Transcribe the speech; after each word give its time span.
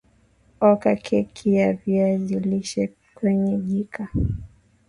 Oka 0.69 0.91
keki 1.05 1.49
ya 1.57 1.73
viazi 1.73 2.39
lishe 2.49 2.83
kwenye 3.15 3.55
jiko 3.67 4.03